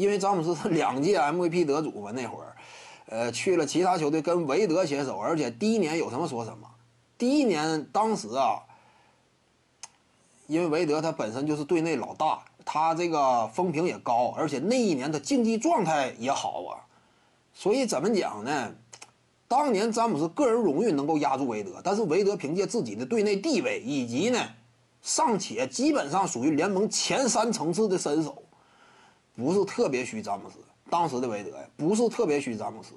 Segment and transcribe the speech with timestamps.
[0.00, 2.56] 因为詹姆斯是 两届 MVP 得主嘛，那会儿，
[3.04, 6.66] 呃，去了其他球队跟韦德携手，而且第一年有什么说什么。
[7.18, 8.62] 第一年当时啊，
[10.46, 16.80] 因为韦德他本身就是队内老大，他这个风评也高，而且那一年的竞技状态也好啊，
[17.52, 18.72] 所以怎么讲呢？
[19.46, 24.38] 当年詹姆斯个人荣誉能够压住韦德，但是韦德凭借自己的队内地位以及呢，
[25.02, 28.42] 尚且基本上属于联盟前三层次的身手，
[29.36, 30.56] 不是特别虚詹姆斯。
[30.88, 32.94] 当时的韦德呀，不是特别虚詹姆斯。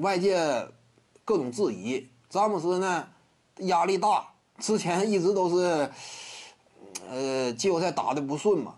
[0.00, 0.38] 外界
[1.24, 3.08] 各种质疑，詹姆斯呢
[3.58, 5.90] 压力大，之前一直都是，
[7.08, 8.74] 呃，季后赛打的不顺嘛。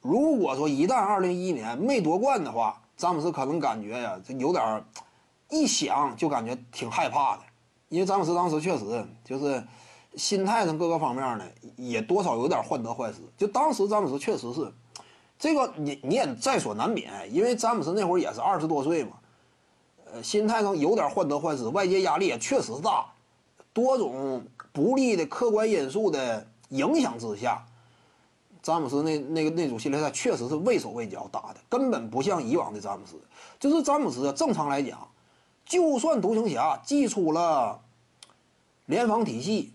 [0.00, 4.84] 如果说一旦二零一一年没夺冠的话，詹姆斯可能感觉呀，这有点。
[5.50, 7.42] 一想就感觉挺害怕的，
[7.90, 9.62] 因为詹姆斯当时确实就是
[10.16, 11.44] 心态上各个方面呢，
[11.76, 13.20] 也多少有点患得患失。
[13.36, 14.72] 就当时詹姆斯确实是，
[15.38, 19.12] 这个你你也在所难免，因为詹姆斯那会儿也是二十多岁嘛，
[20.12, 23.06] 呃，心态上有点患得患失，外界压力也确实大，
[23.72, 27.64] 多种不利的客观因素的影响之下，
[28.62, 33.20] 詹姆斯那那个那组系列赛确实是畏手畏脚打的，根本不像以往的詹姆斯。
[33.58, 34.98] 就是詹姆斯正常来讲。
[35.66, 37.80] 就算独行侠祭出了
[38.84, 39.72] 联防体系，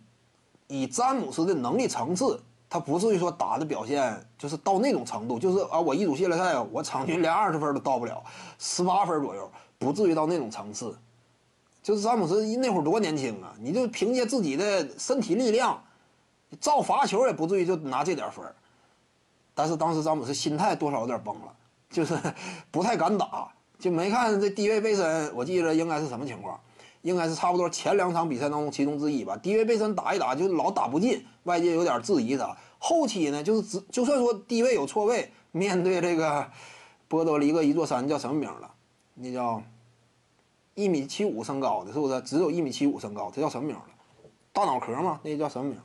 [0.67, 2.39] 以詹姆斯的能力层次，
[2.69, 8.23] 他不至于说打的表现就是到那种程度，就是啊，我一组系列赛我场均连二十分都到不了，
[8.59, 10.95] 十八分左右，不至于到那种层次。
[11.81, 15.81] 就是詹姆斯那会儿多年轻啊，你就凭借自己的身体力量，
[16.59, 18.45] 造罚球也不至于就拿这点分
[19.55, 21.53] 但是当时詹姆斯心态多少有点崩了，
[21.89, 22.17] 就是
[22.69, 23.49] 不太敢打。
[23.79, 26.59] 就没看这低位背身，我记得应该是什么情况，
[27.01, 29.37] 应该是差不多前两场比赛当中其中之一吧。
[29.37, 32.55] 低位背身打一打就老打不进，外界有点质疑他。
[32.77, 36.49] 后期呢，就是只就算说低位有错位，面对这个
[37.07, 38.71] 波多黎各一座山叫什么名了？
[39.15, 39.61] 那叫
[40.75, 42.21] 一米七五身高的，是不是？
[42.21, 43.83] 只有一米七五身高，这叫什么名了？
[44.51, 45.19] 大脑壳吗？
[45.23, 45.77] 那叫什么名？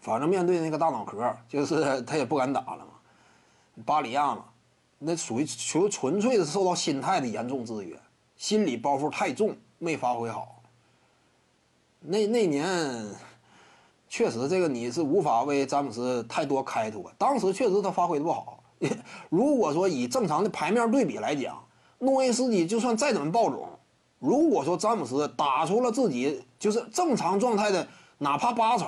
[0.00, 2.92] 反正面对那个大脑壳，就是他也不敢打了嘛。
[3.84, 4.44] 巴里亚嘛。
[4.98, 7.94] 那属于纯纯粹是受到心态的严重制约，
[8.36, 10.62] 心理包袱太重，没发挥好。
[12.00, 12.66] 那那年，
[14.08, 17.10] 确实这个你是无法为詹姆斯太多开脱。
[17.18, 18.62] 当时确实他发挥的不好。
[19.30, 21.64] 如果说以正常的牌面对比来讲，
[21.98, 23.66] 诺维斯基就算再怎么爆种，
[24.18, 27.88] 如果说詹姆斯打出了自己就是正常状态的
[28.18, 28.86] 哪怕八成，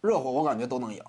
[0.00, 1.02] 热火我感觉都能赢。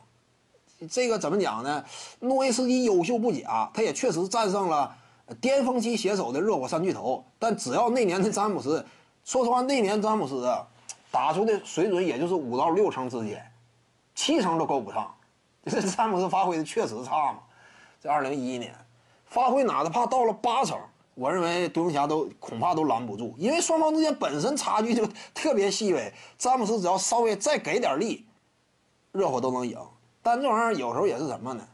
[0.90, 1.86] 这个怎么讲呢？
[2.20, 4.98] 诺维斯基优秀不假，他也确实战胜了
[5.36, 7.24] 巅峰期携手的热火三巨头。
[7.38, 8.86] 但只要那年的詹姆斯，
[9.24, 10.66] 说实话，那年詹姆斯啊，
[11.12, 13.46] 打出的水准也就是五到六成之间，
[14.16, 15.14] 七成都够不上。
[15.66, 17.40] 这詹姆斯发挥的确实差嘛。
[18.02, 18.74] 这二零一一年，
[19.26, 20.80] 发挥哪怕到了八成，
[21.14, 26.14] 我认为独行侠都恐怕都拦不住，因为双方之间本身差距就特别细微。
[26.38, 28.26] 詹姆斯只要稍微再给点力，
[29.12, 29.78] 热火都能赢。
[30.22, 31.68] 但这玩意儿有时候也是什么呢？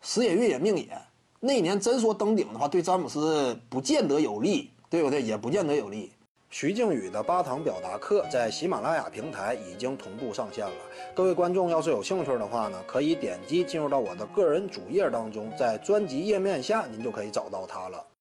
[0.00, 0.98] 时也运也命也。
[1.46, 5.20] 那年真说登顶的话，对詹姆斯不见得有利，对不对？
[5.20, 6.10] 也不见得有利。
[6.48, 10.72] 徐静宇的八堂表达课在喜马拉雅平台已经同步上线了。
[11.14, 18.06] 各位观众要是有兴趣的话呢，可以点击进入到我的个人主页当中，在专辑页面下您就可以找到它了。